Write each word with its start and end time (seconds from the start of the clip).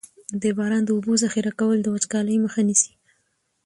د 0.41 0.43
باران 0.57 0.83
د 0.85 0.89
اوبو 0.95 1.13
ذخیره 1.23 1.51
کول 1.59 1.77
د 1.81 1.87
وچکالۍ 1.95 2.37
مخه 2.45 2.61
نیسي. 2.67 2.91